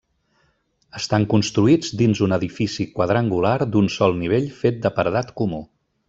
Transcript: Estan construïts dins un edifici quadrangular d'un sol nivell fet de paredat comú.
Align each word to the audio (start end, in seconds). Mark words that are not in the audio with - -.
Estan 0.99 1.25
construïts 1.33 1.91
dins 2.01 2.21
un 2.29 2.33
edifici 2.39 2.87
quadrangular 2.95 3.53
d'un 3.75 3.91
sol 3.99 4.17
nivell 4.25 4.47
fet 4.63 4.81
de 4.87 4.93
paredat 5.01 5.31
comú. 5.43 5.61